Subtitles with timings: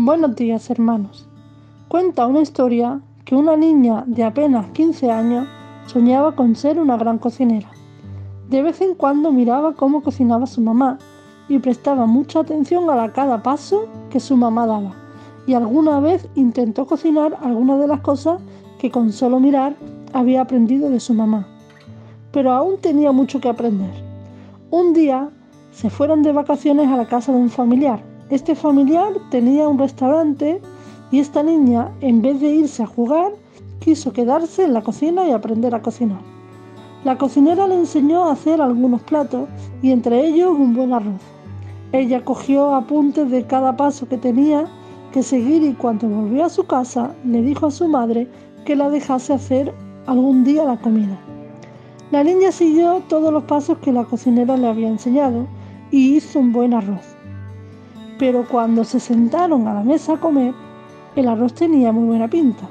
[0.00, 1.26] Buenos días, hermanos.
[1.88, 5.48] Cuenta una historia que una niña de apenas 15 años
[5.86, 7.68] soñaba con ser una gran cocinera.
[8.48, 10.98] De vez en cuando miraba cómo cocinaba su mamá
[11.48, 14.92] y prestaba mucha atención a cada paso que su mamá daba.
[15.48, 18.40] Y alguna vez intentó cocinar algunas de las cosas
[18.78, 19.74] que con solo mirar
[20.12, 21.44] había aprendido de su mamá.
[22.30, 23.90] Pero aún tenía mucho que aprender.
[24.70, 25.28] Un día
[25.72, 28.07] se fueron de vacaciones a la casa de un familiar.
[28.30, 30.60] Este familiar tenía un restaurante
[31.10, 33.32] y esta niña, en vez de irse a jugar,
[33.80, 36.20] quiso quedarse en la cocina y aprender a cocinar.
[37.04, 39.48] La cocinera le enseñó a hacer algunos platos
[39.80, 41.22] y entre ellos un buen arroz.
[41.92, 44.66] Ella cogió apuntes de cada paso que tenía
[45.10, 48.28] que seguir y cuando volvió a su casa le dijo a su madre
[48.66, 49.72] que la dejase hacer
[50.06, 51.18] algún día la comida.
[52.10, 55.46] La niña siguió todos los pasos que la cocinera le había enseñado
[55.90, 57.17] y hizo un buen arroz.
[58.18, 60.54] Pero cuando se sentaron a la mesa a comer,
[61.16, 62.68] el arroz tenía muy buena pinta,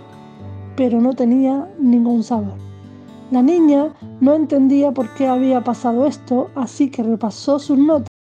[0.75, 2.55] pero no tenía ningún sabor.
[3.31, 8.16] La niña no entendía por qué había pasado esto, así que repasó sus notas